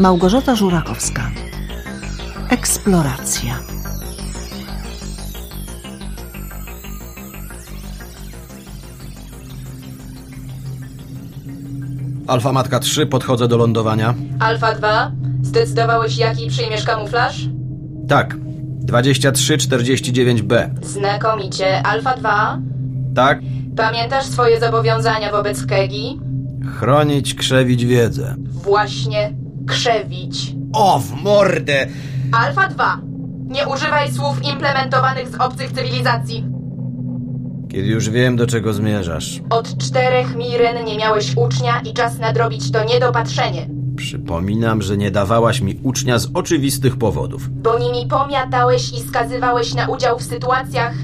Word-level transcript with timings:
Małgorzata 0.00 0.54
Żurakowska. 0.56 1.30
Eksploracja. 2.50 3.54
Alfa 12.26 12.52
Matka 12.52 12.78
3, 12.80 13.06
podchodzę 13.06 13.48
do 13.48 13.56
lądowania. 13.56 14.14
Alfa 14.40 14.74
2, 14.74 15.12
zdecydowałeś 15.42 16.18
jaki 16.18 16.46
przyjmiesz 16.48 16.84
kamuflaż? 16.84 17.46
Tak. 18.08 18.36
2349B. 18.84 20.70
Znakomicie. 20.82 21.82
Alfa 21.82 22.16
2, 22.16 22.58
Tak. 23.14 23.40
pamiętasz 23.76 24.24
swoje 24.24 24.60
zobowiązania 24.60 25.30
wobec 25.32 25.66
Kegi? 25.66 26.20
Chronić, 26.78 27.34
krzewić 27.34 27.86
wiedzę. 27.86 28.34
Właśnie 28.64 29.32
krzewić. 29.70 30.54
O, 30.72 30.98
w 30.98 31.22
mordę! 31.22 31.86
Alfa 32.32 32.68
2, 32.68 33.00
nie 33.46 33.66
używaj 33.68 34.12
słów 34.12 34.44
implementowanych 34.52 35.28
z 35.28 35.34
obcych 35.34 35.72
cywilizacji. 35.72 36.44
Kiedy 37.68 37.88
już 37.88 38.10
wiem, 38.10 38.36
do 38.36 38.46
czego 38.46 38.72
zmierzasz. 38.72 39.40
Od 39.50 39.78
czterech 39.78 40.36
miren 40.36 40.84
nie 40.84 40.98
miałeś 40.98 41.36
ucznia 41.36 41.80
i 41.90 41.94
czas 41.94 42.18
nadrobić 42.18 42.70
to 42.72 42.84
niedopatrzenie, 42.84 43.68
Przypominam, 43.96 44.82
że 44.82 44.96
nie 44.96 45.10
dawałaś 45.10 45.60
mi 45.60 45.78
ucznia 45.82 46.18
z 46.18 46.28
oczywistych 46.34 46.96
powodów. 46.96 47.48
bo 47.62 47.78
nimi 47.78 48.06
pomiatałeś 48.06 48.92
i 48.92 49.00
skazywałeś 49.00 49.74
na 49.74 49.86
udział 49.88 50.18
w 50.18 50.22
sytuacjach, 50.22 50.94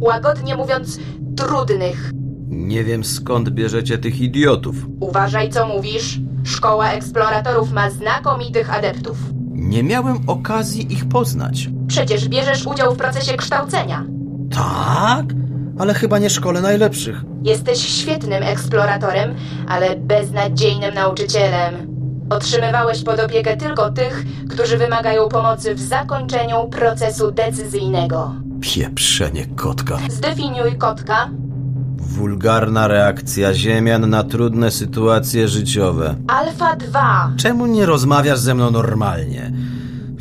łagodnie 0.00 0.56
mówiąc, 0.56 0.98
trudnych. 1.36 2.10
Nie 2.48 2.84
wiem 2.84 3.04
skąd 3.04 3.50
bierzecie 3.50 3.98
tych 3.98 4.20
idiotów. 4.20 4.76
Uważaj, 5.00 5.50
co 5.50 5.66
mówisz. 5.66 6.20
Szkoła 6.44 6.90
eksploratorów 6.90 7.72
ma 7.72 7.90
znakomitych 7.90 8.74
adeptów. 8.74 9.18
Nie 9.52 9.82
miałem 9.82 10.18
okazji 10.26 10.92
ich 10.92 11.08
poznać. 11.08 11.68
Przecież 11.86 12.28
bierzesz 12.28 12.66
udział 12.66 12.94
w 12.94 12.98
procesie 12.98 13.36
kształcenia. 13.36 14.04
Tak? 14.54 15.26
Ale 15.78 15.94
chyba 15.94 16.18
nie 16.18 16.30
szkole 16.30 16.60
najlepszych. 16.60 17.22
Jesteś 17.42 17.78
świetnym 17.78 18.42
eksploratorem, 18.42 19.34
ale 19.68 19.96
beznadziejnym 19.96 20.94
nauczycielem. 20.94 21.92
Otrzymywałeś 22.30 23.02
pod 23.02 23.20
opiekę 23.20 23.56
tylko 23.56 23.90
tych, 23.90 24.24
którzy 24.50 24.78
wymagają 24.78 25.28
pomocy 25.28 25.74
w 25.74 25.80
zakończeniu 25.80 26.68
procesu 26.68 27.30
decyzyjnego. 27.30 28.34
Pieprzenie 28.60 29.46
kotka. 29.46 29.98
Zdefiniuj 30.08 30.78
kotka. 30.78 31.30
Wulgarna 32.02 32.88
reakcja 32.88 33.54
Ziemian 33.54 34.10
na 34.10 34.24
trudne 34.24 34.70
sytuacje 34.70 35.48
życiowe. 35.48 36.14
Alfa 36.28 36.76
2. 36.76 37.32
Czemu 37.36 37.66
nie 37.66 37.86
rozmawiasz 37.86 38.38
ze 38.38 38.54
mną 38.54 38.70
normalnie? 38.70 39.52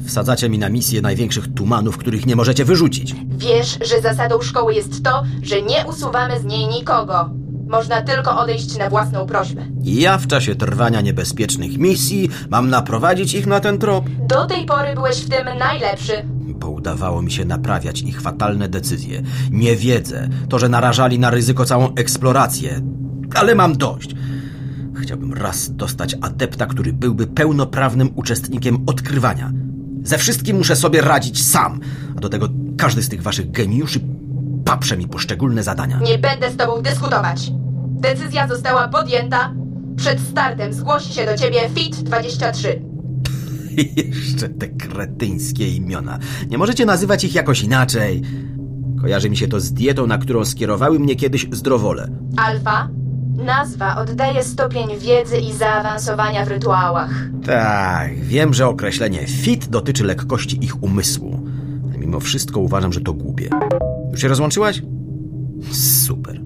Wsadzacie 0.05 0.49
mi 0.49 0.59
na 0.59 0.69
misję 0.69 1.01
największych 1.01 1.53
tumanów, 1.53 1.97
których 1.97 2.25
nie 2.25 2.35
możecie 2.35 2.65
wyrzucić. 2.65 3.15
Wiesz, 3.29 3.77
że 3.81 4.01
zasadą 4.01 4.41
szkoły 4.41 4.73
jest 4.73 5.03
to, 5.03 5.23
że 5.41 5.61
nie 5.61 5.85
usuwamy 5.85 6.39
z 6.39 6.43
niej 6.43 6.67
nikogo. 6.67 7.29
Można 7.71 8.01
tylko 8.01 8.37
odejść 8.37 8.77
na 8.77 8.89
własną 8.89 9.25
prośbę. 9.25 9.65
Ja 9.83 10.17
w 10.17 10.27
czasie 10.27 10.55
trwania 10.55 11.01
niebezpiecznych 11.01 11.77
misji 11.77 12.29
mam 12.49 12.69
naprowadzić 12.69 13.33
ich 13.33 13.47
na 13.47 13.59
ten 13.59 13.77
trop. 13.77 14.05
Do 14.27 14.45
tej 14.45 14.65
pory 14.65 14.93
byłeś 14.93 15.17
w 15.17 15.29
tym 15.29 15.57
najlepszy. 15.59 16.13
Bo 16.35 16.69
udawało 16.69 17.21
mi 17.21 17.31
się 17.31 17.45
naprawiać 17.45 18.01
ich 18.01 18.21
fatalne 18.21 18.69
decyzje. 18.69 19.21
Niewiedzę, 19.51 20.29
to, 20.49 20.59
że 20.59 20.69
narażali 20.69 21.19
na 21.19 21.29
ryzyko 21.29 21.65
całą 21.65 21.95
eksplorację. 21.95 22.81
Ale 23.35 23.55
mam 23.55 23.77
dość. 23.77 24.15
Chciałbym 25.01 25.33
raz 25.33 25.75
dostać 25.75 26.15
adepta, 26.21 26.65
który 26.65 26.93
byłby 26.93 27.27
pełnoprawnym 27.27 28.09
uczestnikiem 28.15 28.83
odkrywania. 28.87 29.51
Ze 30.03 30.17
wszystkim 30.17 30.57
muszę 30.57 30.75
sobie 30.75 31.01
radzić 31.01 31.45
sam, 31.45 31.79
a 32.17 32.19
do 32.19 32.29
tego 32.29 32.49
każdy 32.77 33.03
z 33.03 33.09
tych 33.09 33.21
waszych 33.21 33.51
geniuszy 33.51 33.99
paprze 34.71 34.97
mi 34.97 35.07
poszczególne 35.07 35.63
zadania. 35.63 35.99
Nie 35.99 36.17
będę 36.17 36.51
z 36.51 36.57
tobą 36.57 36.81
dyskutować. 36.81 37.51
Decyzja 37.87 38.47
została 38.47 38.87
podjęta. 38.87 39.53
Przed 39.97 40.19
startem 40.19 40.73
zgłosi 40.73 41.13
się 41.13 41.25
do 41.25 41.37
ciebie 41.37 41.59
FIT-23. 41.69 42.67
Jeszcze 43.97 44.49
te 44.49 44.67
kretyńskie 44.67 45.67
imiona. 45.67 46.19
Nie 46.49 46.57
możecie 46.57 46.85
nazywać 46.85 47.23
ich 47.23 47.35
jakoś 47.35 47.61
inaczej. 47.61 48.21
Kojarzy 49.01 49.29
mi 49.29 49.37
się 49.37 49.47
to 49.47 49.59
z 49.59 49.73
dietą, 49.73 50.07
na 50.07 50.17
którą 50.17 50.45
skierowały 50.45 50.99
mnie 50.99 51.15
kiedyś 51.15 51.47
zdrowole. 51.51 52.07
Alfa. 52.37 52.89
Nazwa 53.45 53.97
oddaje 53.97 54.43
stopień 54.43 54.99
wiedzy 54.99 55.37
i 55.37 55.53
zaawansowania 55.53 56.45
w 56.45 56.47
rytuałach. 56.47 57.11
Tak, 57.45 58.19
wiem, 58.19 58.53
że 58.53 58.67
określenie 58.67 59.27
fit 59.27 59.67
dotyczy 59.67 60.03
lekkości 60.03 60.65
ich 60.65 60.83
umysłu. 60.83 61.47
Mimo 61.97 62.19
wszystko 62.19 62.59
uważam, 62.59 62.93
że 62.93 63.01
to 63.01 63.13
głupie. 63.13 63.49
Już 64.11 64.21
się 64.21 64.27
rozłączyłaś? 64.27 64.81
Super. 65.71 66.41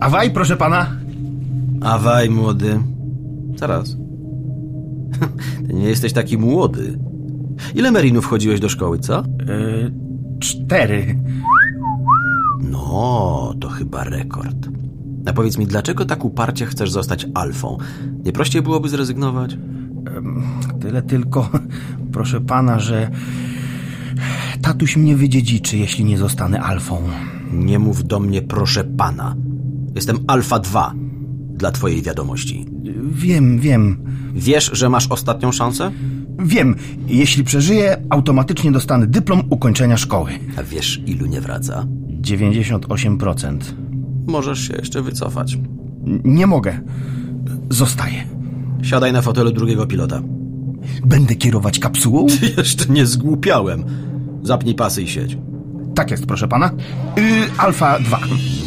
Awaj, 0.00 0.30
proszę 0.30 0.56
pana. 0.56 0.86
Awaj, 1.82 2.30
młody. 2.30 2.80
Zaraz. 3.56 4.05
Ty 5.66 5.74
nie 5.74 5.88
jesteś 5.88 6.12
taki 6.12 6.38
młody. 6.38 6.98
Ile 7.74 7.90
merinów 7.90 8.26
chodziłeś 8.26 8.60
do 8.60 8.68
szkoły, 8.68 8.98
co? 8.98 9.22
Yy, 9.46 9.92
cztery. 10.40 11.18
No, 12.70 13.54
to 13.60 13.68
chyba 13.68 14.04
rekord. 14.04 14.68
A 15.26 15.32
powiedz 15.32 15.58
mi, 15.58 15.66
dlaczego 15.66 16.04
tak 16.04 16.24
uparcie 16.24 16.66
chcesz 16.66 16.90
zostać 16.90 17.26
alfą? 17.34 17.78
Nie 18.24 18.32
prościej 18.32 18.62
byłoby 18.62 18.88
zrezygnować? 18.88 19.58
Tyle 20.80 21.02
tylko, 21.02 21.50
proszę 22.12 22.40
pana, 22.40 22.80
że 22.80 23.10
tatuś 24.62 24.96
mnie 24.96 25.16
wydziedziczy, 25.16 25.78
jeśli 25.78 26.04
nie 26.04 26.18
zostanę 26.18 26.60
alfą. 26.60 27.02
Nie 27.52 27.78
mów 27.78 28.04
do 28.04 28.20
mnie, 28.20 28.42
proszę 28.42 28.84
pana. 28.84 29.36
Jestem 29.94 30.18
Alfa 30.26 30.58
2. 30.58 30.94
Dla 31.56 31.70
twojej 31.70 32.02
wiadomości. 32.02 32.66
Wiem, 33.10 33.58
wiem. 33.58 33.98
Wiesz, 34.34 34.70
że 34.72 34.88
masz 34.88 35.06
ostatnią 35.10 35.52
szansę? 35.52 35.90
Wiem, 36.38 36.74
jeśli 37.08 37.44
przeżyję, 37.44 38.02
automatycznie 38.10 38.72
dostanę 38.72 39.06
dyplom 39.06 39.42
ukończenia 39.50 39.96
szkoły. 39.96 40.30
A 40.56 40.62
wiesz, 40.62 41.00
ilu 41.06 41.26
nie 41.26 41.40
wraca? 41.40 41.86
98%. 42.20 43.58
Możesz 44.26 44.68
się 44.68 44.76
jeszcze 44.76 45.02
wycofać. 45.02 45.58
Nie 46.24 46.46
mogę. 46.46 46.80
Zostaję. 47.70 48.24
Siadaj 48.82 49.12
na 49.12 49.22
fotelu 49.22 49.52
drugiego 49.52 49.86
pilota. 49.86 50.22
Będę 51.04 51.34
kierować 51.34 51.78
kapsułą? 51.78 52.26
Jeszcze 52.56 52.84
nie 52.88 53.06
zgłupiałem. 53.06 53.84
Zapnij 54.42 54.74
pasy 54.74 55.02
i 55.02 55.08
siedź. 55.08 55.38
Tak 55.94 56.10
jest, 56.10 56.26
proszę 56.26 56.48
pana. 56.48 56.70
Yy, 57.16 57.22
Alfa 57.58 57.98
2. 58.00 58.20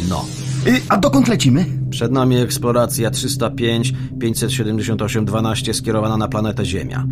No. 0.08 0.24
Yy, 0.66 0.80
a 0.88 0.96
dokąd 0.96 1.28
lecimy? 1.28 1.79
Przed 1.90 2.12
nami 2.12 2.36
eksploracja 2.36 3.10
305 3.10 3.94
578 4.20 5.24
12 5.24 5.74
skierowana 5.74 6.16
na 6.16 6.28
planetę 6.28 6.64
Ziemia. 6.64 7.06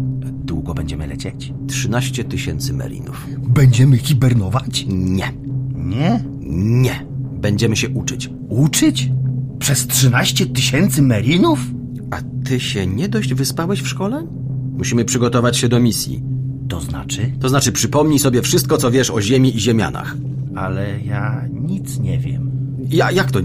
Długo 0.44 0.74
będziemy 0.74 1.06
lecieć? 1.06 1.52
13 1.68 2.24
tysięcy 2.24 2.72
merinów. 2.72 3.26
Będziemy 3.38 3.98
hibernować? 3.98 4.84
Nie. 4.88 5.32
Nie? 5.74 6.24
Nie. 6.50 7.06
Będziemy 7.32 7.76
się 7.76 7.88
uczyć. 7.88 8.30
Uczyć? 8.48 9.10
Przez 9.58 9.86
13 9.86 10.46
tysięcy 10.46 11.02
merinów? 11.02 11.60
A 12.10 12.16
ty 12.44 12.60
się 12.60 12.86
nie 12.86 13.08
dość 13.08 13.34
wyspałeś 13.34 13.82
w 13.82 13.88
szkole? 13.88 14.26
Musimy 14.78 15.04
przygotować 15.04 15.56
się 15.56 15.68
do 15.68 15.80
misji. 15.80 16.22
To 16.68 16.80
znaczy? 16.80 17.32
To 17.40 17.48
znaczy 17.48 17.72
przypomnij 17.72 18.18
sobie 18.18 18.42
wszystko, 18.42 18.76
co 18.76 18.90
wiesz 18.90 19.10
o 19.10 19.20
Ziemi 19.20 19.56
i 19.56 19.60
Ziemianach. 19.60 20.16
Ale 20.54 21.00
ja 21.00 21.44
nic 21.52 21.98
nie 21.98 22.18
wiem. 22.18 22.50
Ja, 22.90 23.10
jak 23.10 23.30
to 23.30 23.40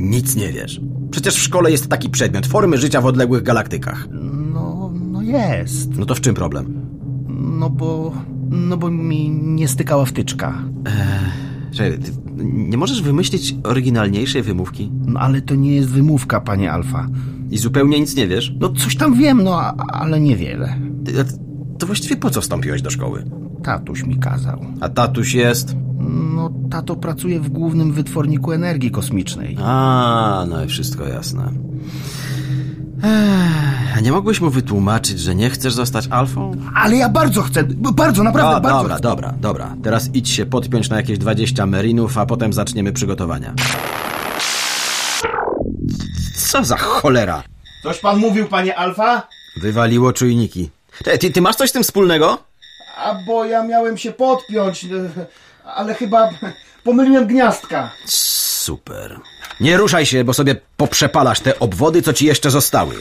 nic 0.00 0.36
nie 0.36 0.52
wiesz? 0.52 0.80
Przecież 1.10 1.34
w 1.34 1.42
szkole 1.42 1.70
jest 1.70 1.88
taki 1.88 2.10
przedmiot, 2.10 2.46
formy 2.46 2.78
życia 2.78 3.00
w 3.00 3.06
odległych 3.06 3.42
galaktykach. 3.42 4.08
No, 4.54 4.92
no 4.94 5.22
jest. 5.22 5.96
No 5.98 6.06
to 6.06 6.14
w 6.14 6.20
czym 6.20 6.34
problem? 6.34 6.86
No 7.58 7.70
bo... 7.70 8.12
No 8.50 8.76
bo 8.76 8.90
mi 8.90 9.30
nie 9.30 9.68
stykała 9.68 10.04
wtyczka. 10.04 10.62
Czekaj, 11.72 11.98
ty 11.98 12.12
nie 12.44 12.76
możesz 12.76 13.02
wymyślić 13.02 13.54
oryginalniejszej 13.64 14.42
wymówki? 14.42 14.92
No 15.06 15.20
ale 15.20 15.42
to 15.42 15.54
nie 15.54 15.74
jest 15.74 15.88
wymówka, 15.88 16.40
panie 16.40 16.72
Alfa. 16.72 17.08
I 17.50 17.58
zupełnie 17.58 18.00
nic 18.00 18.16
nie 18.16 18.28
wiesz? 18.28 18.54
No 18.60 18.68
coś 18.68 18.96
tam 18.96 19.14
wiem, 19.14 19.44
no 19.44 19.60
a, 19.60 19.74
ale 19.76 20.20
niewiele. 20.20 20.76
Ty, 21.04 21.12
to 21.78 21.86
właściwie 21.86 22.16
po 22.16 22.30
co 22.30 22.40
wstąpiłeś 22.40 22.82
do 22.82 22.90
szkoły? 22.90 23.24
Tatuś 23.62 24.04
mi 24.04 24.16
kazał. 24.16 24.64
A 24.80 24.88
tatuś 24.88 25.34
jest? 25.34 25.76
No, 26.34 26.50
tato 26.70 26.96
pracuje 26.96 27.40
w 27.40 27.48
głównym 27.48 27.92
wytworniku 27.92 28.52
energii 28.52 28.90
kosmicznej. 28.90 29.56
A, 29.62 30.44
no 30.48 30.64
i 30.64 30.68
wszystko 30.68 31.04
jasne. 31.08 31.52
Ech, 33.96 34.02
nie 34.02 34.12
mógłbyś 34.12 34.40
mu 34.40 34.50
wytłumaczyć, 34.50 35.20
że 35.20 35.34
nie 35.34 35.50
chcesz 35.50 35.74
zostać 35.74 36.08
alfą? 36.10 36.52
Ale 36.74 36.96
ja 36.96 37.08
bardzo 37.08 37.42
chcę, 37.42 37.64
bardzo, 37.94 38.22
naprawdę 38.22 38.54
No, 38.54 38.60
bardzo 38.60 38.78
dobra, 38.78 38.94
chcę. 38.94 39.02
dobra, 39.02 39.34
dobra. 39.40 39.74
Teraz 39.82 40.10
idź 40.14 40.28
się 40.28 40.46
podpiąć 40.46 40.88
na 40.88 40.96
jakieś 40.96 41.18
20 41.18 41.66
merinów, 41.66 42.18
a 42.18 42.26
potem 42.26 42.52
zaczniemy 42.52 42.92
przygotowania. 42.92 43.54
Co 46.36 46.64
za 46.64 46.76
cholera? 46.76 47.42
Coś 47.82 47.98
pan 48.00 48.18
mówił, 48.18 48.46
panie 48.46 48.76
Alfa? 48.76 49.22
Wywaliło 49.62 50.12
czujniki. 50.12 50.70
Ty, 51.04 51.18
ty, 51.18 51.30
ty 51.30 51.40
masz 51.40 51.56
coś 51.56 51.70
z 51.70 51.72
tym 51.72 51.82
wspólnego? 51.82 52.38
A 52.98 53.14
bo 53.26 53.44
ja 53.44 53.64
miałem 53.64 53.98
się 53.98 54.12
podpiąć, 54.12 54.86
ale 55.64 55.94
chyba 55.94 56.30
pomyliłem 56.84 57.26
gniazdka. 57.26 57.90
Super. 58.06 59.20
Nie 59.60 59.76
ruszaj 59.76 60.06
się, 60.06 60.24
bo 60.24 60.34
sobie 60.34 60.56
poprzepalasz 60.76 61.40
te 61.40 61.58
obwody, 61.58 62.02
co 62.02 62.12
ci 62.12 62.26
jeszcze 62.26 62.50
zostały. 62.50 62.94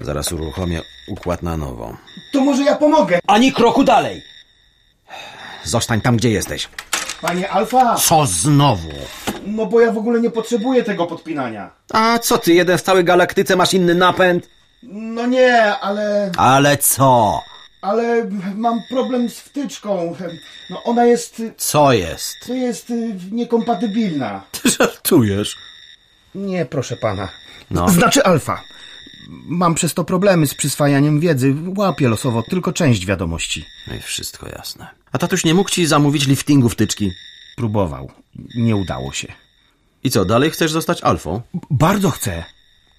Zaraz 0.00 0.32
uruchomię 0.32 0.82
układ 1.08 1.42
na 1.42 1.56
nowo. 1.56 1.96
To 2.32 2.40
może 2.40 2.62
ja 2.62 2.76
pomogę. 2.76 3.18
Ani 3.26 3.52
kroku 3.52 3.84
dalej! 3.84 4.22
Zostań 5.64 6.00
tam, 6.00 6.16
gdzie 6.16 6.30
jesteś. 6.30 6.68
Panie 7.20 7.50
Alfa, 7.50 7.94
Co 7.96 8.26
znowu? 8.26 8.88
no 9.46 9.66
bo 9.66 9.80
ja 9.80 9.92
w 9.92 9.98
ogóle 9.98 10.20
nie 10.20 10.30
potrzebuję 10.30 10.82
tego 10.82 11.06
podpinania. 11.06 11.70
A 11.92 12.18
co 12.18 12.38
ty, 12.38 12.54
jeden 12.54 12.78
w 12.78 12.82
całej 12.82 13.04
galaktyce 13.04 13.56
masz 13.56 13.74
inny 13.74 13.94
napęd? 13.94 14.48
No 14.82 15.26
nie, 15.26 15.76
ale... 15.76 16.30
Ale 16.36 16.76
co? 16.76 17.40
Ale 17.82 18.30
mam 18.54 18.82
problem 18.88 19.30
z 19.30 19.40
wtyczką. 19.40 20.16
No 20.70 20.82
ona 20.84 21.04
jest... 21.04 21.42
Co 21.56 21.92
jest? 21.92 22.36
To 22.46 22.54
jest 22.54 22.90
y, 22.90 23.14
niekompatybilna. 23.30 24.42
Ty 24.62 24.70
żartujesz. 24.70 25.56
Nie, 26.34 26.66
proszę 26.66 26.96
pana. 26.96 27.28
No. 27.70 27.88
Znaczy 27.88 28.24
Alfa. 28.24 28.62
Mam 29.46 29.74
przez 29.74 29.94
to 29.94 30.04
problemy 30.04 30.46
z 30.46 30.54
przyswajaniem 30.54 31.20
wiedzy. 31.20 31.54
Łapię 31.76 32.08
losowo 32.08 32.42
tylko 32.42 32.72
część 32.72 33.06
wiadomości. 33.06 33.64
No 33.86 33.94
i 33.94 34.00
wszystko 34.00 34.48
jasne. 34.48 34.88
A 35.12 35.18
tatuś 35.18 35.44
nie 35.44 35.54
mógł 35.54 35.70
ci 35.70 35.86
zamówić 35.86 36.26
liftingu 36.26 36.68
wtyczki? 36.68 37.10
Próbował. 37.56 38.10
Nie 38.54 38.76
udało 38.76 39.12
się. 39.12 39.32
I 40.04 40.10
co, 40.10 40.24
dalej 40.24 40.50
chcesz 40.50 40.72
zostać 40.72 41.02
alfą? 41.02 41.42
Bardzo 41.70 42.10
chcę. 42.10 42.44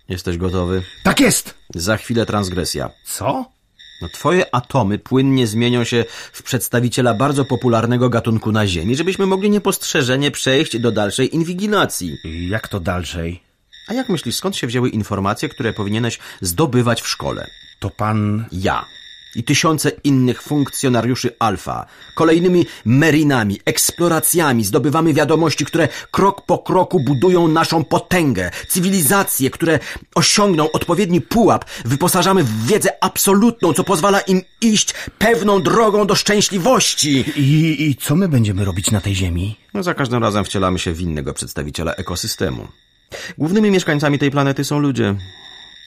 Jesteś 0.10 0.38
gotowy? 0.38 0.84
Tak 1.04 1.20
jest! 1.20 1.54
Za 1.76 1.98
chwilę 1.98 2.26
transgresja. 2.26 2.90
Co? 3.06 3.52
No 4.02 4.10
twoje 4.10 4.56
atomy 4.56 5.00
płynnie 5.00 5.48
zmienią 5.48 5.84
się 5.84 6.06
w 6.34 6.44
przedstawiciela 6.44 7.14
bardzo 7.14 7.46
popularnego 7.46 8.10
gatunku 8.10 8.52
na 8.52 8.68
Ziemi, 8.68 8.96
żebyśmy 8.96 9.26
mogli 9.26 9.50
niepostrzeżenie 9.50 10.32
przejść 10.32 10.80
do 10.80 10.92
dalszej 10.92 11.36
inwigilacji. 11.36 12.18
Jak 12.50 12.68
to 12.68 12.80
dalszej? 12.80 13.44
A 13.88 13.94
jak 13.94 14.10
myślisz, 14.10 14.36
skąd 14.36 14.56
się 14.56 14.68
wzięły 14.68 14.90
informacje, 14.90 15.50
które 15.50 15.74
powinieneś 15.74 16.20
zdobywać 16.42 17.02
w 17.02 17.08
szkole? 17.08 17.48
To 17.80 17.90
pan... 17.90 18.46
Ja 18.52 18.86
i 19.36 19.44
tysiące 19.44 19.92
innych 20.04 20.42
funkcjonariuszy 20.42 21.36
Alfa, 21.40 21.86
kolejnymi 22.16 22.66
merinami, 22.86 23.60
eksploracjami 23.66 24.64
zdobywamy 24.64 25.14
wiadomości, 25.14 25.66
które 25.66 25.88
krok 26.12 26.46
po 26.46 26.58
kroku 26.58 27.00
budują 27.00 27.48
naszą 27.48 27.84
potęgę, 27.84 28.52
cywilizacje, 28.68 29.50
które 29.50 29.80
osiągną 30.16 30.72
odpowiedni 30.72 31.22
pułap, 31.22 31.66
wyposażamy 31.86 32.44
w 32.44 32.68
wiedzę 32.68 33.04
absolutną, 33.04 33.74
co 33.74 33.84
pozwala 33.84 34.20
im 34.20 34.42
iść 34.62 34.94
pewną 35.18 35.62
drogą 35.62 36.08
do 36.08 36.16
szczęśliwości. 36.16 37.26
I, 37.36 37.90
I 37.90 37.96
co 37.96 38.16
my 38.16 38.28
będziemy 38.28 38.66
robić 38.66 38.92
na 38.92 39.02
tej 39.02 39.16
ziemi? 39.16 39.56
No 39.74 39.84
za 39.84 39.94
każdym 39.94 40.24
razem 40.24 40.46
wcielamy 40.46 40.80
się 40.80 40.94
w 40.94 41.02
innego 41.02 41.34
przedstawiciela 41.34 41.94
ekosystemu. 41.94 42.68
Głównymi 43.38 43.72
mieszkańcami 43.72 44.20
tej 44.20 44.32
planety 44.32 44.64
są 44.64 44.80
ludzie, 44.80 45.16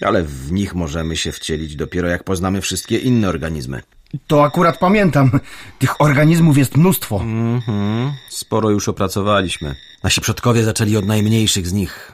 ale 0.00 0.22
w 0.22 0.52
nich 0.52 0.74
możemy 0.74 1.16
się 1.16 1.32
wcielić 1.32 1.76
dopiero 1.76 2.08
jak 2.08 2.24
poznamy 2.24 2.60
wszystkie 2.60 2.98
inne 2.98 3.28
organizmy. 3.28 3.82
To 4.26 4.44
akurat 4.44 4.78
pamiętam. 4.78 5.40
Tych 5.78 6.00
organizmów 6.00 6.58
jest 6.58 6.76
mnóstwo. 6.76 7.20
Mhm, 7.20 8.12
sporo 8.30 8.70
już 8.70 8.88
opracowaliśmy. 8.88 9.74
Nasi 10.02 10.20
przodkowie 10.20 10.64
zaczęli 10.64 10.96
od 10.96 11.04
najmniejszych 11.06 11.66
z 11.66 11.72
nich. 11.72 12.12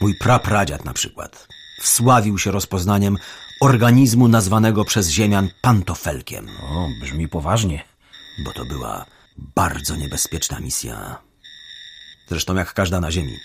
Mój 0.00 0.14
prapradziad 0.14 0.84
na 0.84 0.92
przykład 0.92 1.48
wsławił 1.80 2.38
się 2.38 2.50
rozpoznaniem 2.50 3.16
organizmu 3.60 4.28
nazwanego 4.28 4.84
przez 4.84 5.08
ziemian 5.10 5.48
pantofelkiem, 5.60 6.46
O, 6.62 6.88
brzmi 7.02 7.28
poważnie. 7.28 7.84
bo 8.44 8.52
to 8.52 8.64
była 8.64 9.06
bardzo 9.56 9.96
niebezpieczna 9.96 10.60
misja. 10.60 11.18
Zresztą 12.28 12.54
jak 12.56 12.74
każda 12.74 13.00
na 13.00 13.10
Ziemi. 13.10 13.36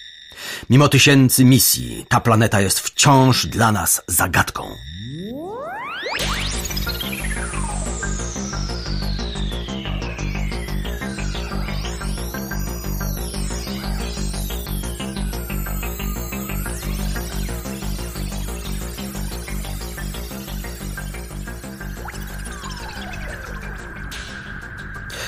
Mimo 0.70 0.90
tysięcy 0.90 1.46
misji, 1.46 2.06
ta 2.10 2.20
planeta 2.20 2.62
jest 2.62 2.80
wciąż 2.80 3.46
dla 3.46 3.72
nas 3.72 4.02
zagadką. 4.08 4.76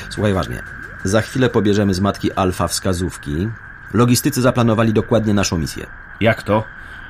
Słuchaj 0.09 0.33
ważnie. 0.33 0.63
Za 1.03 1.21
chwilę 1.21 1.49
pobierzemy 1.49 1.93
z 1.93 1.99
matki 1.99 2.31
Alfa 2.31 2.67
wskazówki. 2.67 3.47
Logistycy 3.93 4.41
zaplanowali 4.41 4.93
dokładnie 4.93 5.33
naszą 5.33 5.57
misję. 5.57 5.85
Jak 6.21 6.43
to? 6.43 6.63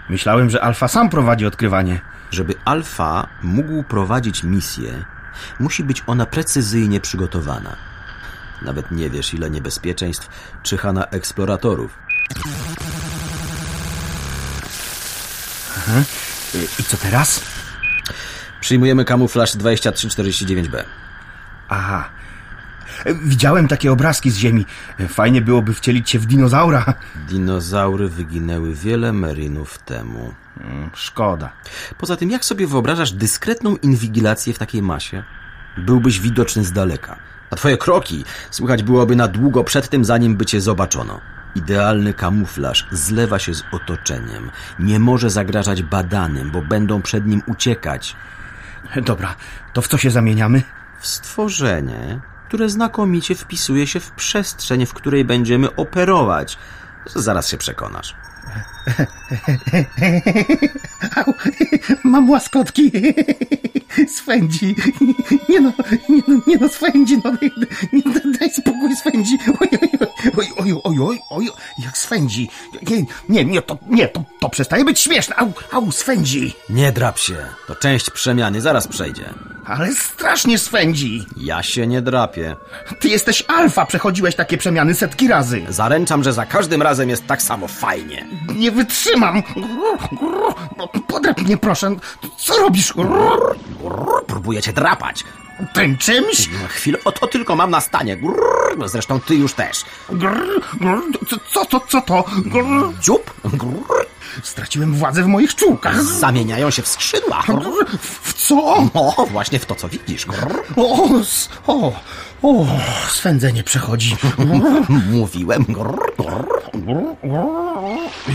Myślałem, 0.10 0.50
że 0.50 0.62
Alfa 0.62 0.88
sam 0.88 1.10
prowadzi 1.10 1.46
odkrywanie. 1.46 2.02
Żeby 2.32 2.54
Alfa 2.66 3.28
mógł 3.42 3.84
prowadzić 3.84 4.44
misję, 4.44 5.06
musi 5.60 5.84
być 5.84 6.04
ona 6.08 6.26
precyzyjnie 6.26 7.00
przygotowana. 7.00 7.76
Nawet 8.62 8.92
nie 8.92 9.10
wiesz, 9.10 9.34
ile 9.34 9.50
niebezpieczeństw 9.50 10.30
czyha 10.64 10.94
na 10.94 11.06
eksploratorów. 11.06 11.98
Y, 16.56 16.68
I 16.80 16.84
co 16.84 16.98
teraz? 16.98 17.42
Przyjmujemy 18.62 19.06
kamuflaż 19.06 19.52
2349B. 19.52 20.84
Aha. 21.70 22.10
E, 23.06 23.14
Widziałem 23.14 23.68
takie 23.68 23.92
obrazki 23.92 24.30
z 24.32 24.38
Ziemi. 24.38 24.66
E, 25.00 25.08
Fajnie 25.08 25.42
byłoby 25.42 25.74
wcielić 25.74 26.10
się 26.10 26.20
w 26.20 26.26
dinozaura. 26.26 26.94
Dinozaury 27.28 28.10
wyginęły 28.10 28.74
wiele 28.76 29.14
merinów 29.14 29.78
temu. 29.78 30.34
Mm, 30.62 30.90
Szkoda. 30.94 31.50
Poza 31.98 32.16
tym, 32.16 32.32
jak 32.32 32.46
sobie 32.46 32.68
wyobrażasz 32.68 33.12
dyskretną 33.12 33.76
inwigilację 33.76 34.54
w 34.54 34.60
takiej 34.60 34.82
masie? 34.82 35.24
Byłbyś 35.78 36.20
widoczny 36.20 36.64
z 36.64 36.72
daleka, 36.72 37.16
a 37.52 37.56
twoje 37.56 37.78
kroki 37.78 38.24
słychać 38.52 38.84
byłoby 38.84 39.16
na 39.16 39.28
długo 39.28 39.64
przed 39.64 39.90
tym, 39.90 40.06
zanim 40.06 40.36
by 40.36 40.46
cię 40.46 40.62
zobaczono. 40.62 41.22
Idealny 41.56 42.14
kamuflaż 42.14 42.88
zlewa 42.92 43.40
się 43.40 43.54
z 43.54 43.64
otoczeniem. 43.72 44.52
Nie 44.80 45.00
może 45.00 45.30
zagrażać 45.30 45.84
badanym, 45.84 46.52
bo 46.52 46.62
będą 46.62 47.02
przed 47.02 47.28
nim 47.28 47.42
uciekać. 47.46 48.16
Dobra, 49.06 49.36
to 49.74 49.82
w 49.82 49.88
co 49.88 49.98
się 49.98 50.12
zamieniamy? 50.12 50.62
W 51.00 51.08
stworzenie, 51.08 52.20
które 52.50 52.70
znakomicie 52.70 53.36
wpisuje 53.36 53.88
się 53.88 54.00
w 54.00 54.12
przestrzeń, 54.12 54.86
w 54.86 54.94
której 54.94 55.26
będziemy 55.26 55.76
operować. 55.76 56.58
Zaraz 57.16 57.48
się 57.48 57.58
przekonasz. 57.58 58.16
Au, 61.16 61.34
mam 62.04 62.30
łaskotki. 62.30 62.92
Swędzi. 64.18 64.76
Nie 65.50 65.62
no, 65.62 65.74
nie 66.10 66.22
no, 66.28 66.42
nie 66.48 66.58
no, 66.58 66.70
swędzi. 66.70 67.22
No, 67.24 67.32
nie, 67.94 68.32
daj 68.40 68.50
spokój, 68.50 68.96
swędzi. 68.96 69.38
Oj, 69.62 69.70
oj, 69.82 69.90
oj, 70.38 70.48
oj, 70.58 70.74
oj, 70.84 71.00
oj, 71.00 71.20
oj, 71.30 71.50
jak 71.80 71.98
swędzi. 71.98 72.50
Nie, 72.90 73.06
nie, 73.30 73.46
nie, 73.46 73.62
to, 73.62 73.78
nie, 73.88 74.08
to, 74.08 74.24
to 74.40 74.50
przestaje 74.50 74.86
być 74.86 75.00
śmieszne. 75.00 75.36
Au, 75.36 75.54
au, 75.72 75.92
swędzi. 75.92 76.54
Nie 76.70 76.92
drap 76.92 77.18
się. 77.18 77.38
To 77.68 77.76
część 77.76 78.10
przemiany, 78.10 78.62
zaraz 78.62 78.88
przejdzie. 78.88 79.34
Ale 79.70 79.94
strasznie 79.96 80.58
swędzi. 80.58 81.26
Ja 81.38 81.64
się 81.64 81.88
nie 81.88 82.02
drapię. 82.02 82.56
Ty 83.00 83.08
jesteś 83.08 83.44
alfa, 83.48 83.86
przechodziłeś 83.86 84.36
takie 84.36 84.58
przemiany 84.58 84.96
setki 84.96 85.28
razy. 85.28 85.66
Zaręczam, 85.70 86.24
że 86.24 86.34
za 86.34 86.46
każdym 86.46 86.82
razem 86.82 87.10
jest 87.10 87.28
tak 87.28 87.42
samo 87.42 87.68
fajnie. 87.68 88.26
Nie 88.56 88.72
wytrzymam. 88.72 89.44
No, 90.78 90.88
Podrap 91.08 91.42
mnie, 91.42 91.58
proszę. 91.58 91.96
Co 92.38 92.58
robisz? 92.58 92.94
Grrr, 92.94 93.56
Próbuję 94.28 94.62
cię 94.62 94.74
drapać. 94.74 95.24
Tym 95.74 95.98
czymś? 95.98 96.48
No, 96.48 96.68
Chwilę, 96.68 96.98
o 97.06 97.12
to 97.12 97.28
tylko 97.28 97.56
mam 97.56 97.72
na 97.72 97.82
stanie. 97.82 98.18
Grrr, 98.18 98.78
no 98.78 98.88
Zresztą 98.88 99.20
ty 99.20 99.36
już 99.36 99.54
też. 99.54 99.86
Grr, 100.10 100.62
grr, 100.74 101.02
Co, 101.30 101.38
co 101.54 101.66
to, 101.66 101.80
co 101.88 102.02
to? 102.02 102.26
Dziób? 103.02 103.34
Grrr. 103.44 104.06
Straciłem 104.44 104.94
władzę 104.94 105.24
w 105.24 105.28
moich 105.28 105.56
czółkach. 105.56 106.04
Zamieniają 106.04 106.72
się 106.72 106.82
w 106.82 106.88
skrzydła. 106.88 107.44
W 108.02 108.34
co? 108.34 108.76
O, 108.94 109.26
właśnie 109.32 109.60
w 109.60 109.66
to, 109.66 109.76
co 109.76 109.90
widzisz. 109.90 110.26
O, 110.76 111.10
o, 111.68 111.94
o, 112.42 112.66
swędzenie 113.10 113.64
przechodzi. 113.64 114.16
Mówiłem. 115.12 115.66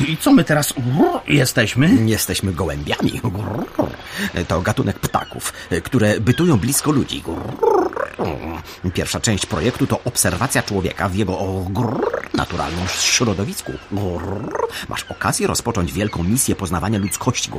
I 0.08 0.16
co 0.16 0.32
my 0.32 0.44
teraz 0.44 0.74
jesteśmy? 1.28 1.88
Jesteśmy 2.06 2.52
gołębiami. 2.52 3.20
To 4.48 4.60
gatunek 4.60 4.98
ptaków, 4.98 5.52
które 5.84 6.20
bytują 6.20 6.56
blisko 6.56 6.92
ludzi. 6.92 7.22
Pierwsza 8.94 9.20
część 9.20 9.46
projektu 9.46 9.86
to 9.86 10.00
obserwacja 10.04 10.62
człowieka 10.62 11.08
w 11.08 11.14
jego 11.14 11.38
naturalnym 12.34 12.88
środowisku. 12.88 13.72
Masz 14.88 15.04
okazję 15.08 15.46
rozpocząć 15.46 15.92
wielką 15.92 16.22
misję 16.22 16.54
poznawania 16.54 16.98
ludzkości. 16.98 17.50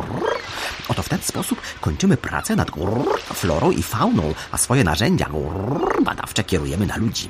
Oto 0.88 1.04
w 1.04 1.10
ten 1.10 1.20
sposób 1.22 1.62
kończymy 1.82 2.18
pracę 2.18 2.56
nad 2.56 2.72
florą 3.34 3.72
i 3.72 3.84
fauną, 3.84 4.34
a 4.52 4.58
swoje 4.58 4.84
narzędzia 4.84 5.30
badawcze 6.06 6.44
kierujemy 6.44 6.86
na 6.86 6.98
ludzi. 6.98 7.30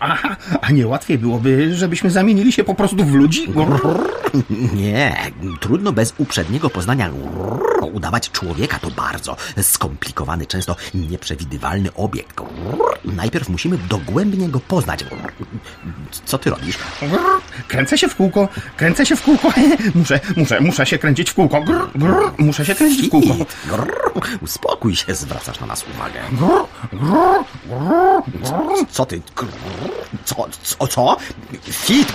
Aha, 0.00 0.36
a 0.60 0.70
nie 0.70 0.86
łatwiej 0.86 1.18
byłoby, 1.18 1.74
żebyśmy 1.74 2.10
zamienili 2.10 2.52
się 2.52 2.64
po 2.64 2.74
prostu 2.74 3.04
w 3.04 3.14
ludzi? 3.14 3.52
Nie, 4.74 5.30
trudno 5.60 5.92
bez 5.92 6.14
uprzedniego 6.18 6.70
poznania 6.70 7.10
udawać 7.86 8.30
człowieka 8.30 8.78
to 8.78 8.90
bardzo 8.90 9.36
skomplikowany, 9.62 10.46
często 10.46 10.76
nieprzewidywalny 10.94 11.94
obiekt. 11.94 12.40
Najpierw 13.04 13.48
musimy 13.48 13.78
dogłębnie 13.78 14.48
go 14.48 14.60
poznać. 14.60 15.04
Co 16.24 16.38
ty 16.38 16.50
robisz? 16.50 16.78
Kręcę 17.68 17.98
się 17.98 18.08
w 18.08 18.16
kółko, 18.16 18.48
kręcę 18.76 19.06
się 19.06 19.16
w 19.16 19.22
kółko. 19.22 19.48
Muszę, 19.94 20.20
muszę, 20.36 20.60
muszę 20.60 20.86
się 20.86 20.98
kręcić 20.98 21.30
w 21.30 21.34
kółko. 21.34 21.62
Muszę 22.38 22.64
się 22.66 22.74
kręcić 22.74 23.06
w 23.06 23.10
kółko. 23.10 23.34
Uspokój 24.40 24.96
się, 24.96 25.14
zwracasz 25.14 25.60
na 25.60 25.66
nas 25.66 25.84
uwagę. 25.94 26.20
Co 28.90 29.06
ty? 29.06 29.20
Co? 30.24 30.46
Co? 30.62 30.86
co? 30.86 31.16
Fit! 31.70 32.12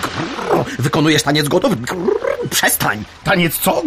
Wykonujesz 0.78 1.22
taniec 1.22 1.48
gotowy? 1.48 1.76
Przestań! 2.50 3.04
Taniec 3.24 3.58
co? 3.58 3.82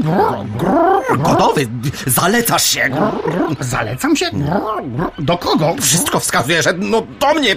Gotowy! 1.18 1.68
Zalecasz 2.08 2.64
się! 2.66 2.90
Zalecam 3.60 4.16
się? 4.16 4.30
Do 5.20 5.38
kogo? 5.38 5.76
wszystko 5.82 6.20
wskazuje, 6.20 6.64
że 6.64 6.74
no 6.74 7.02
do 7.20 7.34
mnie! 7.34 7.56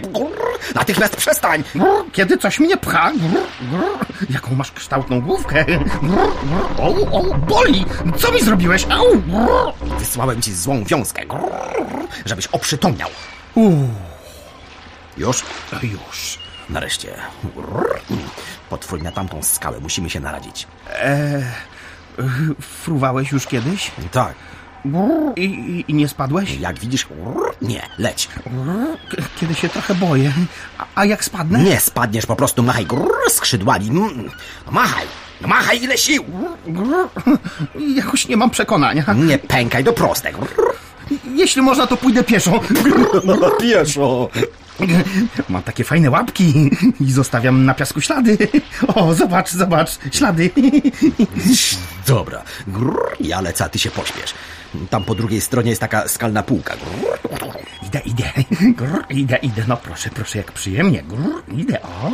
Natychmiast 0.75 1.17
przestań! 1.17 1.65
Kiedy 2.13 2.39
coś 2.39 2.61
mnie 2.61 2.77
pcha? 2.77 3.13
Jaką 4.31 4.55
masz 4.55 4.73
kształtną 4.73 5.21
główkę? 5.21 5.65
O, 6.79 6.95
o, 7.13 7.23
boli! 7.35 7.85
Co 8.19 8.33
mi 8.33 8.41
zrobiłeś? 8.43 8.87
Au! 8.91 9.05
Wysłałem 9.99 10.43
ci 10.43 10.55
złą 10.55 10.85
wiązkę, 10.85 11.23
żebyś 12.27 12.47
oprzytomniał. 12.47 13.09
Uuu, 13.55 13.89
Już? 15.17 15.45
już. 15.83 16.39
Nareszcie. 16.71 17.15
Grr. 17.57 18.01
Potwój 18.71 19.03
na 19.03 19.13
tamtą 19.13 19.43
skałę, 19.43 19.81
musimy 19.81 20.11
się 20.11 20.21
naradzić. 20.21 20.67
Fruwałeś 22.61 23.33
już 23.33 23.47
kiedyś? 23.47 23.91
Tak. 24.13 24.35
I, 25.37 25.43
i, 25.45 25.85
I 25.89 25.95
nie 25.95 26.09
spadłeś? 26.09 26.59
Jak 26.59 26.79
widzisz, 26.79 27.07
nie, 27.63 27.83
leć. 27.99 28.29
Kiedy 29.41 29.55
się 29.55 29.69
trochę 29.69 29.95
boję. 29.95 30.33
A, 30.79 30.85
a 30.95 31.05
jak 31.05 31.25
spadnę? 31.25 31.63
Nie 31.63 31.81
spadniesz, 31.81 32.27
po 32.27 32.37
prostu 32.37 32.63
machaj 32.63 32.87
skrzydłami. 33.31 33.89
Mm, 33.89 34.31
No 34.67 34.73
machaj, 34.73 35.05
no 35.41 35.49
machaj 35.49 35.83
ile 35.83 35.99
sił. 35.99 36.25
Jakoś 37.97 38.29
nie 38.29 38.37
mam 38.37 38.51
przekonania. 38.51 39.05
Nie 39.15 39.39
pękaj 39.39 39.85
do 39.85 39.93
proste. 39.93 40.33
Grr. 40.33 40.47
Jeśli 41.35 41.63
można, 41.63 41.87
to 41.87 41.97
pójdę 41.97 42.25
pieszo. 42.25 42.61
No 43.25 43.51
pieszo. 43.51 44.29
Mam 45.49 45.63
takie 45.63 45.85
fajne 45.85 46.11
łapki 46.11 46.71
i 47.01 47.13
zostawiam 47.13 47.65
na 47.65 47.75
piasku 47.75 48.01
ślady. 48.01 48.39
O, 48.95 49.15
zobacz, 49.15 49.51
zobacz, 49.51 49.91
ślady. 50.13 50.51
Dobra, 52.07 52.43
grr, 52.67 53.17
ja 53.21 53.41
lecę, 53.41 53.65
a 53.65 53.69
ty 53.69 53.79
się 53.79 53.91
pośpiesz. 53.91 54.35
Tam 54.91 55.05
po 55.05 55.15
drugiej 55.15 55.41
stronie 55.41 55.71
jest 55.71 55.81
taka 55.81 56.09
skalna 56.09 56.43
półka. 56.43 56.77
Idę, 57.87 58.01
idę, 58.05 58.25
grr, 58.77 59.05
idę, 59.11 59.37
idę. 59.37 59.63
No 59.69 59.77
proszę, 59.77 60.11
proszę, 60.15 60.39
jak 60.39 60.53
przyjemnie. 60.53 61.03
Grr, 61.03 61.59
idę. 61.59 61.83
O, 61.83 62.11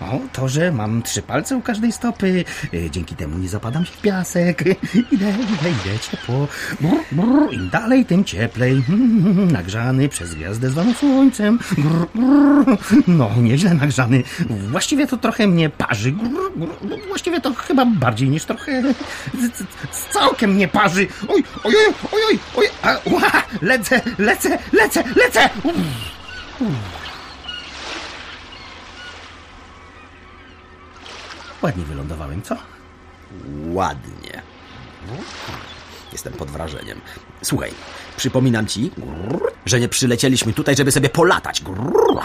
o, 0.00 0.20
to, 0.32 0.48
że 0.48 0.72
mam 0.72 1.02
trzy 1.02 1.22
palce 1.22 1.56
u 1.56 1.60
każdej 1.60 1.92
stopy. 1.92 2.44
Y, 2.74 2.90
Dzięki 2.90 3.14
temu 3.14 3.38
nie 3.38 3.48
zapadam 3.48 3.84
się 3.84 3.92
w 3.92 4.00
piasek. 4.00 4.60
Idę, 4.94 5.30
idę, 5.30 5.70
idę, 5.70 5.98
ciepło. 6.10 6.48
Grr, 6.80 6.96
grr, 7.12 7.52
Im 7.52 7.70
dalej, 7.70 8.04
tym 8.04 8.24
cieplej. 8.24 8.82
Nagrzany 9.52 10.08
przez 10.08 10.34
gwiazdę 10.34 10.70
zwaną 10.70 10.94
słońcem. 10.94 11.58
Grr, 11.78 12.06
grr. 12.14 12.78
No, 13.06 13.30
nieźle 13.36 13.74
nagrzany. 13.74 14.22
Właściwie 14.70 15.06
to 15.06 15.16
trochę 15.16 15.46
mnie 15.46 15.70
parzy. 15.70 16.12
Grr, 16.12 16.52
grr. 16.56 16.98
Właściwie 17.08 17.40
to 17.40 17.54
chyba 17.54 17.84
bardziej 17.84 18.28
niż 18.28 18.44
trochę. 18.44 18.82
Całkiem 20.12 20.50
mnie 20.50 20.68
parzy. 20.68 21.06
Oj, 21.28 21.44
oj, 21.64 21.74
oj, 21.85 21.85
oj, 22.12 22.22
oj, 22.28 22.38
oj. 22.56 22.68
A, 22.82 23.42
lecę, 23.62 24.00
lecę, 24.18 24.58
lecę, 24.72 25.04
lecę. 25.16 25.50
Ładnie 31.62 31.84
wylądowałem, 31.84 32.42
co? 32.42 32.56
Ładnie. 33.72 34.42
Jestem 36.12 36.32
pod 36.32 36.50
wrażeniem. 36.50 37.00
Słuchaj, 37.42 37.70
przypominam 38.16 38.66
ci, 38.66 38.90
że 39.66 39.80
nie 39.80 39.88
przylecieliśmy 39.88 40.52
tutaj, 40.52 40.76
żeby 40.76 40.92
sobie 40.92 41.08
polatać, 41.08 41.62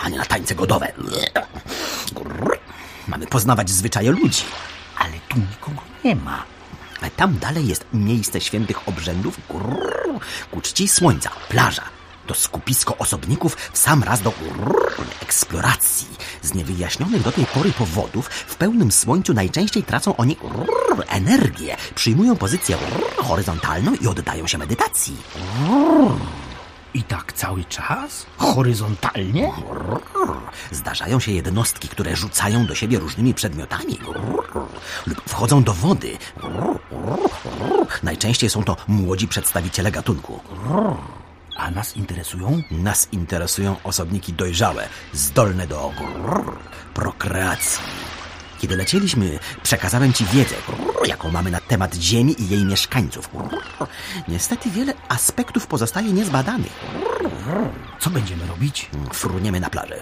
a 0.03 0.10
nie 0.10 0.18
na 0.18 0.25
tańce 0.25 0.56
godowe. 0.56 0.91
Mamy 3.08 3.27
poznawać 3.27 3.70
zwyczaje 3.70 4.12
ludzi. 4.12 4.44
Ale 4.98 5.13
tu 5.30 5.39
nikogo 5.39 5.82
nie 6.03 6.15
ma. 6.15 6.44
Tam 7.10 7.39
dalej 7.39 7.67
jest 7.67 7.86
miejsce 7.93 8.41
świętych 8.41 8.88
obrzędów 8.88 9.39
grrr, 9.50 10.20
ku 10.51 10.62
czci 10.62 10.88
słońca, 10.88 11.29
plaża. 11.50 11.84
To 12.27 12.34
skupisko 12.34 12.98
osobników 12.98 13.58
w 13.74 13.77
sam 13.77 14.03
raz 14.03 14.22
do 14.22 14.31
grrr, 14.31 15.05
eksploracji. 15.22 16.08
Z 16.41 16.53
niewyjaśnionych 16.53 17.24
do 17.24 17.31
tej 17.31 17.46
pory 17.46 17.72
powodów 17.72 18.27
w 18.27 18.55
pełnym 18.55 18.91
słońcu 18.91 19.34
najczęściej 19.34 19.84
tracą 19.84 20.15
oni 20.17 20.36
grrr, 20.36 21.05
energię, 21.08 21.77
przyjmują 21.96 22.36
pozycję 22.36 22.77
grrr, 22.77 23.15
horyzontalną 23.15 23.93
i 24.01 24.08
oddają 24.08 24.48
się 24.48 24.58
medytacji. 24.58 25.17
I 26.93 27.03
tak 27.03 27.34
cały 27.34 27.63
czas? 27.65 28.25
Horyzontalnie? 28.38 29.51
Zdarzają 30.72 31.20
się 31.20 31.31
jednostki, 31.31 31.88
które 31.88 32.15
rzucają 32.15 32.65
do 32.65 32.75
siebie 32.75 33.00
różnymi 33.00 33.34
przedmiotami 33.34 34.00
lub 35.05 35.22
wchodzą 35.27 35.63
do 35.63 35.74
wody. 35.74 36.17
Najczęściej 38.03 38.50
są 38.50 38.63
to 38.63 38.77
młodzi 38.88 39.27
przedstawiciele 39.27 39.91
gatunku. 39.91 40.39
A 41.58 41.72
nas 41.72 41.98
interesują? 41.98 42.62
Nas 42.72 43.08
interesują 43.12 43.75
osobniki 43.84 44.34
dojrzałe, 44.34 44.89
zdolne 45.13 45.67
do 45.67 45.91
prokreacji. 46.93 48.21
Kiedy 48.62 48.77
lecieliśmy, 48.77 49.39
przekazałem 49.63 50.13
ci 50.13 50.25
wiedzę, 50.25 50.56
jaką 51.06 51.32
mamy 51.32 51.51
na 51.51 51.60
temat 51.60 51.96
Ziemi 51.96 52.41
i 52.41 52.50
jej 52.50 52.65
mieszkańców. 52.65 53.30
Niestety 54.27 54.70
wiele 54.70 54.94
aspektów 55.10 55.68
pozostaje 55.68 56.13
niezbadanych. 56.13 56.72
Co 58.00 58.10
będziemy 58.10 58.48
robić? 58.48 58.89
Fruniemy 59.13 59.60
na 59.60 59.70
plażę. 59.70 60.01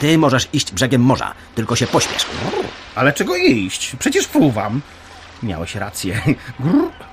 Ty 0.00 0.18
możesz 0.18 0.48
iść 0.52 0.72
brzegiem 0.72 1.02
morza, 1.02 1.34
tylko 1.54 1.76
się 1.76 1.86
pośpiesz. 1.86 2.26
Ale 2.94 3.12
czego 3.12 3.36
iść? 3.36 3.96
Przecież 3.98 4.26
fruwam. 4.26 4.80
Miałeś 5.42 5.74
rację. 5.74 6.20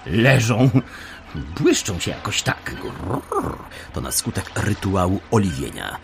Leżą. 0.05 0.69
Błyszczą 1.35 1.99
się 1.99 2.11
jakoś 2.11 2.41
tak. 2.41 2.75
To 3.93 4.01
na 4.01 4.11
skutek 4.11 4.51
rytuału 4.55 5.21
oliwienia. 5.31 5.97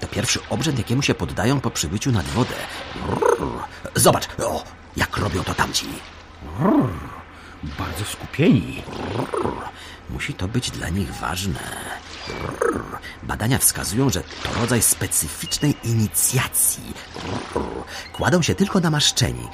To 0.00 0.06
pierwszy 0.06 0.40
obrzęd, 0.50 0.78
jakiemu 0.78 1.02
się 1.02 1.14
poddają 1.14 1.60
po 1.60 1.70
przybyciu 1.70 2.12
nad 2.12 2.26
wodę. 2.26 2.54
Zobacz, 3.94 4.28
o, 4.38 4.64
jak 4.96 5.16
robią 5.16 5.44
to 5.44 5.54
tamci. 5.54 5.86
Bardzo 7.78 8.04
skupieni. 8.04 8.82
Musi 10.10 10.34
to 10.34 10.48
być 10.48 10.70
dla 10.70 10.88
nich 10.88 11.14
ważne. 11.14 11.60
Badania 13.22 13.58
wskazują, 13.58 14.10
że 14.10 14.22
to 14.22 14.60
rodzaj 14.60 14.82
specyficznej 14.82 15.74
inicjacji. 15.84 16.94
Kładą 18.12 18.42
się 18.42 18.54
tylko 18.54 18.80
namaszczeni. 18.80 19.48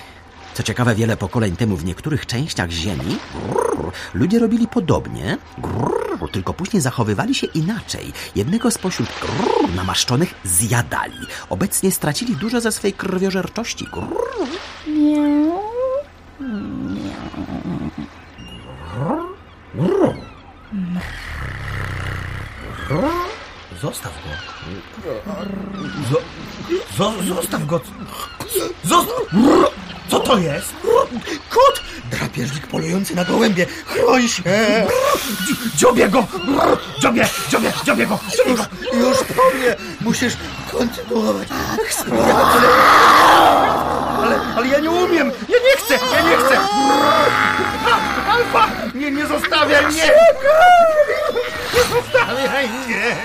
Co 0.55 0.63
ciekawe, 0.63 0.95
wiele 0.95 1.17
pokoleń 1.17 1.57
temu 1.57 1.77
w 1.77 1.85
niektórych 1.85 2.27
częściach 2.27 2.71
Ziemi 2.71 3.19
grrr, 3.35 3.93
ludzie 4.15 4.39
robili 4.39 4.67
podobnie, 4.69 5.39
grrr, 5.59 6.31
tylko 6.33 6.55
później 6.55 6.83
zachowywali 6.83 7.35
się 7.35 7.47
inaczej. 7.47 8.13
Jednego 8.37 8.71
spośród 8.71 9.09
grrr, 9.21 9.75
namaszczonych 9.77 10.35
zjadali. 10.45 11.19
Obecnie 11.51 11.91
stracili 11.91 12.37
dużo 12.37 12.61
ze 12.61 12.73
swej 12.73 12.93
krwiożerczości. 12.93 13.87
Grrr. 13.93 14.49
Miau. 14.87 15.61
Zostaw 23.83 24.13
go. 24.25 24.31
Zo- 26.99 27.23
zostaw 27.29 27.67
go. 27.67 27.81
Zostaw. 28.85 29.21
Co 30.09 30.21
to 30.21 30.39
jest? 30.39 30.73
Kot! 31.51 31.83
Drapieżnik 32.11 32.67
polujący 32.67 33.15
na 33.15 33.25
gołębie! 33.25 33.67
Chroń 33.87 34.29
się! 34.29 34.43
Dziobie 35.77 36.09
go! 36.09 36.27
Dziobie, 37.03 37.29
dziobie, 37.49 37.73
dziobie 37.85 38.07
go! 38.07 38.19
Dziobie 38.37 38.55
go! 38.55 38.65
Już 38.93 39.17
po 39.19 39.57
mnie! 39.59 39.77
Musisz 40.01 40.35
kontynuować 40.73 41.49
eksplorację! 41.85 42.69
Ale, 44.23 44.41
ale 44.57 44.67
ja 44.69 44.79
nie 44.79 44.91
umiem! 44.91 45.33
Ja 45.49 45.59
nie 45.59 45.77
chcę! 45.77 45.99
Ja 46.15 46.21
nie 46.31 46.37
chcę! 46.37 46.59
Alfa! 48.29 48.69
Nie, 48.95 49.11
nie 49.11 49.27
zostawiaj 49.27 49.87
mnie! 49.87 50.11
Nie 51.75 51.83
zostawiaj 51.83 52.69
mnie! 52.69 53.17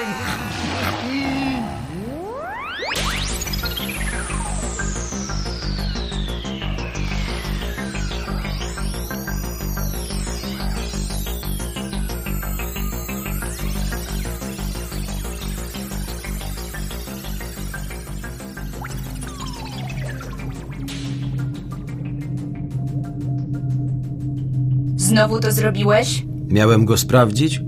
Znowu 25.20 25.40
to 25.40 25.52
zrobiłeś? 25.52 26.26
Miałem 26.48 26.86
go 26.86 26.98
sprawdzić? 26.98 27.62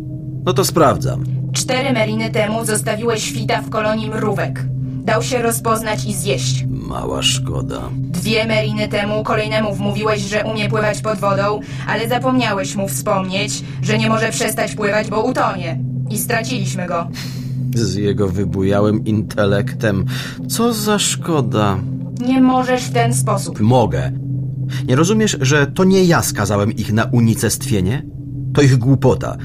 No 0.46 0.54
to 0.54 0.66
sprawdzam. 0.66 1.24
Cztery 1.54 1.94
meliny 1.94 2.30
temu 2.30 2.66
zostawiłeś 2.66 3.24
świta 3.24 3.62
w 3.62 3.70
kolonii 3.70 4.10
mrówek. 4.10 4.66
Dał 5.06 5.24
się 5.24 5.42
rozpoznać 5.42 6.06
i 6.06 6.14
zjeść. 6.14 6.66
Mała 6.70 7.22
szkoda. 7.22 7.82
Dwie 7.98 8.46
meliny 8.48 8.88
temu 8.88 9.24
kolejnemu 9.24 9.76
wmówiłeś, 9.76 10.22
że 10.22 10.44
umie 10.44 10.70
pływać 10.70 11.02
pod 11.02 11.20
wodą, 11.20 11.60
ale 11.88 12.10
zapomniałeś 12.10 12.76
mu 12.76 12.88
wspomnieć, 12.88 13.64
że 13.82 13.98
nie 13.98 14.10
może 14.10 14.30
przestać 14.30 14.76
pływać, 14.76 15.08
bo 15.10 15.24
utonie. 15.24 15.80
I 16.10 16.18
straciliśmy 16.18 16.88
go. 16.88 17.08
Z 17.76 17.96
jego 17.96 18.28
wybujałym 18.28 19.06
intelektem. 19.06 20.06
Co 20.50 20.74
za 20.74 21.00
szkoda. 21.00 21.78
Nie 22.28 22.42
możesz 22.42 22.84
w 22.84 22.94
ten 22.94 23.14
sposób. 23.14 23.60
Mogę. 23.60 24.12
Nie 24.88 24.96
rozumiesz, 24.96 25.38
że 25.42 25.68
to 25.68 25.84
nie 25.84 26.04
ja 26.04 26.22
skazałem 26.22 26.72
ich 26.72 26.94
na 26.94 27.06
unicestwienie? 27.06 28.06
To 28.54 28.62
ich 28.62 28.78
głupota. 28.78 29.38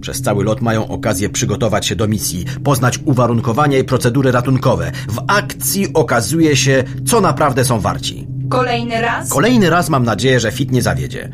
Przez 0.00 0.22
cały 0.22 0.44
lot 0.44 0.60
mają 0.60 0.88
okazję 0.88 1.28
przygotować 1.28 1.86
się 1.86 1.96
do 1.96 2.08
misji, 2.08 2.44
poznać 2.64 2.98
uwarunkowania 3.04 3.78
i 3.78 3.84
procedury 3.84 4.32
ratunkowe. 4.32 4.92
W 5.08 5.18
akcji 5.26 5.92
okazuje 5.94 6.56
się, 6.56 6.84
co 7.06 7.20
naprawdę 7.20 7.64
są 7.64 7.80
warci. 7.80 8.26
Kolejny 8.48 9.00
raz? 9.00 9.28
Kolejny 9.28 9.70
raz 9.70 9.88
mam 9.88 10.04
nadzieję, 10.04 10.40
że 10.40 10.52
Fit 10.52 10.72
nie 10.72 10.82
zawiedzie. 10.82 11.32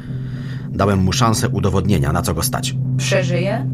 Dałem 0.70 0.99
mu 0.99 1.12
szansę 1.12 1.49
udowodnienia, 1.49 2.12
na 2.12 2.22
co 2.22 2.34
go 2.34 2.42
stać. 2.42 2.75
Przeżyje? 2.96 3.66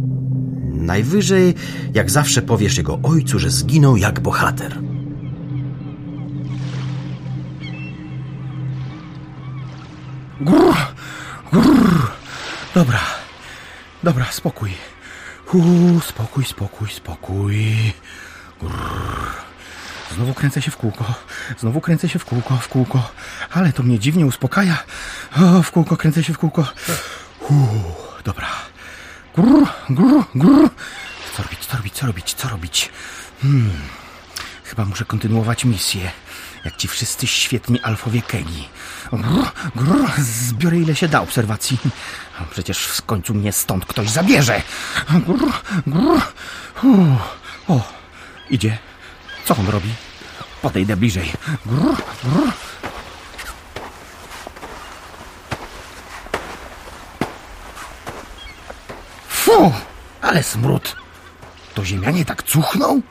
Najwyżej, 0.72 1.54
jak 1.94 2.10
zawsze 2.10 2.42
powiesz 2.42 2.78
jego 2.78 2.98
ojcu, 3.02 3.38
że 3.38 3.50
zginął 3.50 3.96
jak 3.96 4.20
bohater. 4.20 4.78
Grr, 10.40 10.76
grr. 11.52 12.11
Dobra, 12.75 13.00
dobra, 14.02 14.26
spokój. 14.30 14.75
Uu, 15.52 16.00
spokój, 16.00 16.45
spokój, 16.45 16.88
spokój. 16.90 17.92
Grr. 18.61 19.30
Znowu 20.14 20.35
kręcę 20.35 20.62
się 20.62 20.71
w 20.71 20.76
kółko, 20.76 21.04
znowu 21.59 21.80
kręcę 21.80 22.09
się 22.09 22.18
w 22.18 22.25
kółko, 22.25 22.57
w 22.57 22.68
kółko, 22.68 23.11
ale 23.50 23.73
to 23.73 23.82
mnie 23.82 23.99
dziwnie 23.99 24.26
uspokaja. 24.26 24.84
O, 25.36 25.62
w 25.62 25.71
kółko, 25.71 25.97
kręcę 25.97 26.25
się 26.25 26.32
w 26.32 26.39
kółko. 26.39 26.67
Uu, 27.41 27.95
dobra. 28.25 28.49
Grr, 29.36 29.67
grr, 29.91 30.25
grr. 30.34 30.71
Co 31.36 31.43
robić, 31.43 31.67
co 31.67 31.76
robić, 31.76 31.95
co 31.95 32.06
robić, 32.06 32.34
co 32.34 32.49
robić? 32.49 32.91
Hmm. 33.43 33.71
Chyba 34.65 34.84
muszę 34.84 35.04
kontynuować 35.04 35.65
misję. 35.65 36.10
Jak 36.65 36.76
ci 36.76 36.89
wszyscy 36.89 37.26
świetni 37.26 37.80
alfowie 37.80 38.23
Kegi. 38.23 38.69
Grr, 39.13 39.50
grr, 39.76 40.11
zbiorę 40.19 40.78
ile 40.78 40.97
się 40.97 41.08
da 41.08 41.21
obserwacji. 41.21 41.78
Przecież 42.50 42.78
w 42.78 43.02
końcu 43.02 43.34
mnie 43.34 43.52
stąd 43.52 43.87
ktoś 43.87 44.11
zabierze. 44.11 44.63
Grr, 45.11 45.52
grr. 45.87 46.23
O, 47.69 47.80
idzie. 48.50 48.78
Co 49.45 49.56
on 49.56 49.69
robi? 49.69 49.91
Podejdę 50.63 50.97
bliżej. 50.97 51.32
Grr, 51.67 51.97
grr. 52.25 52.52
Fu, 59.28 59.73
ale 60.23 60.43
smród. 60.43 60.97
To 61.75 61.84
ziemianie 61.84 62.25
tak 62.25 62.43
cuchną? 62.43 63.02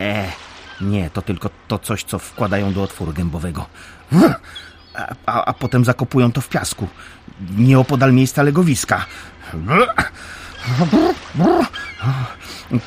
E, 0.00 0.32
nie, 0.80 1.10
to 1.10 1.22
tylko 1.22 1.50
to 1.68 1.78
coś, 1.78 2.04
co 2.04 2.18
wkładają 2.18 2.72
do 2.72 2.82
otworu 2.82 3.12
gębowego. 3.12 3.66
A, 5.26 5.44
a, 5.44 5.52
potem 5.52 5.84
zakopują 5.84 6.32
to 6.32 6.40
w 6.40 6.48
piasku. 6.48 6.88
Nieopodal 7.56 8.12
miejsca 8.12 8.42
legowiska. 8.42 9.06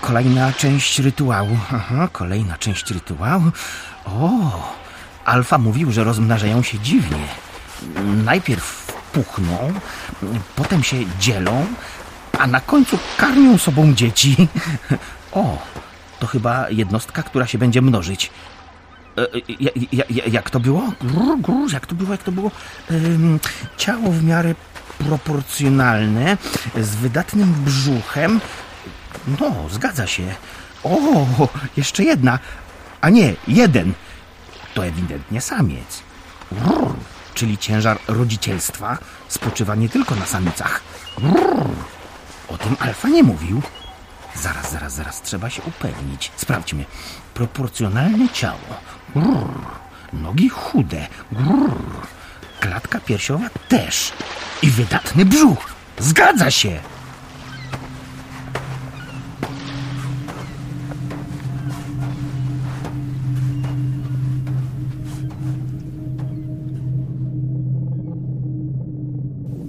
Kolejna 0.02 0.54
część 0.54 1.00
rytuału. 1.00 1.58
Aha, 1.74 2.10
kolejna 2.12 2.58
część 2.58 2.92
rytuału. 2.92 3.52
O, 4.06 4.30
Alfa 5.26 5.58
mówił, 5.58 5.92
że 5.92 6.04
rozmnażają 6.04 6.64
się 6.64 6.80
dziwnie. 6.80 7.28
Najpierw 8.26 8.94
puchną, 9.14 9.74
potem 10.56 10.84
się 10.84 10.98
dzielą, 11.20 11.66
a 12.40 12.48
na 12.48 12.60
końcu 12.60 13.00
karmią 13.18 13.58
sobą 13.58 13.94
dzieci. 13.94 14.48
O, 15.32 15.58
to 16.20 16.28
chyba 16.28 16.70
jednostka, 16.70 17.24
która 17.24 17.48
się 17.48 17.58
będzie 17.58 17.82
mnożyć. 17.82 18.32
E, 19.18 19.22
e, 19.22 19.42
ja, 19.60 19.72
ja, 19.92 20.04
ja, 20.10 20.24
jak 20.26 20.50
to 20.50 20.60
było? 20.60 20.94
Jak 21.74 21.86
to 21.88 21.96
było? 21.96 22.12
Jak 22.12 22.24
to 22.24 22.32
było? 22.32 22.52
Ciało 23.78 24.12
w 24.12 24.24
miarę 24.24 24.56
proporcjonalne, 24.98 26.38
z 26.82 26.96
wydatnym 26.96 27.54
brzuchem. 27.54 28.42
No, 29.40 29.56
zgadza 29.72 30.08
się. 30.08 30.36
O, 30.84 31.28
jeszcze 31.78 32.04
jedna. 32.04 32.40
A 33.02 33.10
nie, 33.10 33.36
jeden. 33.48 33.94
To 34.74 34.86
ewidentnie 34.86 35.42
samiec. 35.42 36.04
Czyli 37.34 37.58
ciężar 37.58 38.00
rodzicielstwa 38.08 38.98
spoczywa 39.28 39.76
nie 39.76 39.90
tylko 39.90 40.16
na 40.16 40.26
samicach. 40.26 40.82
O 42.48 42.58
tym 42.58 42.76
Alfa 42.80 43.10
nie 43.10 43.24
mówił. 43.24 43.62
Zaraz, 44.36 44.72
zaraz, 44.72 44.96
zaraz, 44.96 45.22
trzeba 45.22 45.50
się 45.50 45.62
upewnić. 45.62 46.32
Sprawdźmy. 46.36 46.86
Proporcjonalne 47.34 48.30
ciało. 48.30 48.78
Grrr. 49.16 49.74
Nogi 50.14 50.50
chude. 50.50 51.08
Grrr. 51.32 51.72
Klatka 52.60 53.00
piersiowa 53.00 53.50
też. 53.70 54.14
I 54.62 54.70
wydatny 54.70 55.26
brzuch. 55.26 55.74
Zgadza 56.00 56.52
się. 56.52 56.80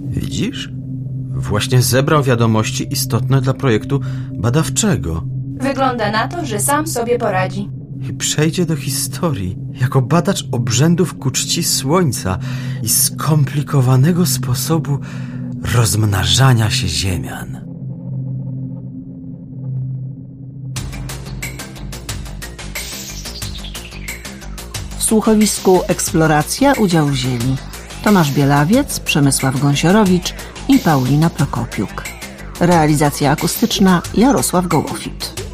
Widzisz? 0.09 0.69
Właśnie 1.29 1.81
zebrał 1.81 2.23
wiadomości 2.23 2.93
istotne 2.93 3.41
dla 3.41 3.53
projektu 3.53 3.99
badawczego 4.33 5.23
Wygląda 5.61 6.11
na 6.11 6.27
to, 6.27 6.45
że 6.45 6.59
sam 6.59 6.87
sobie 6.87 7.19
poradzi. 7.19 7.74
I 8.09 8.13
przejdzie 8.13 8.65
do 8.65 8.75
historii 8.75 9.57
jako 9.81 10.01
badacz 10.01 10.45
obrzędów 10.51 11.13
ku 11.13 11.31
czci 11.31 11.63
słońca 11.63 12.39
i 12.83 12.89
skomplikowanego 12.89 14.25
sposobu 14.25 14.99
rozmnażania 15.75 16.69
się 16.69 16.87
ziemian. 16.87 17.65
W 24.97 25.03
słuchowisku 25.03 25.81
Eksploracja 25.87 26.73
udział 26.73 27.07
wzięli 27.07 27.55
Tomasz 28.03 28.31
Bielawiec, 28.31 28.99
Przemysław 28.99 29.59
Gąsiorowicz 29.59 30.33
i 30.67 30.79
Paulina 30.79 31.29
Prokopiuk. 31.29 32.03
Realizacja 32.59 33.31
akustyczna 33.31 34.01
Jarosław 34.13 34.67
Gołofit. 34.67 35.44